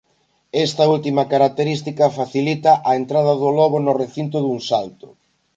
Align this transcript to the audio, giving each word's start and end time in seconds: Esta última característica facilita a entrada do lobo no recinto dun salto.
Esta 0.65 0.83
última 0.95 1.23
característica 1.33 2.13
facilita 2.19 2.71
a 2.89 2.91
entrada 3.01 3.33
do 3.41 3.49
lobo 3.59 3.77
no 3.85 3.93
recinto 4.03 4.37
dun 4.41 4.59
salto. 4.69 5.07